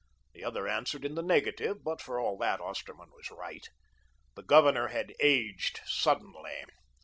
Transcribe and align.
The 0.33 0.43
other 0.43 0.67
answered 0.67 1.05
in 1.05 1.13
the 1.13 1.21
negative, 1.21 1.83
but, 1.83 2.01
for 2.01 2.19
all 2.19 2.35
that, 2.39 2.59
Osterman 2.59 3.11
was 3.11 3.29
right. 3.29 3.69
The 4.33 4.41
Governor 4.41 4.87
had 4.87 5.13
aged 5.19 5.79
suddenly. 5.85 6.63